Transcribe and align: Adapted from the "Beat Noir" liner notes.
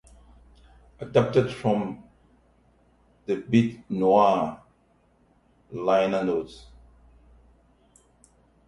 Adapted 0.99 1.51
from 1.51 2.03
the 3.27 3.35
"Beat 3.35 3.81
Noir" 3.87 4.59
liner 5.71 6.23
notes. 6.23 6.65